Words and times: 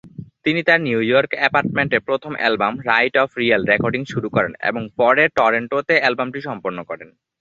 তিনি 0.43 0.61
তার 0.63 0.79
New 0.81 0.99
York 1.01 1.31
অ্যাপার্টমেন্টে 1.33 1.97
প্রথম 1.99 2.31
album, 2.35 2.73
"right 2.81 3.15
of 3.17 3.29
real" 3.37 3.61
recording 3.65 4.01
শুরু 4.05 4.27
করেন, 4.29 4.53
এবং 4.63 4.81
পরে 4.97 5.23
টরন্টোতে 5.29 5.95
অ্যালবামটি 5.99 6.39
সম্পন্ন 6.41 6.77
করেন। 6.83 7.09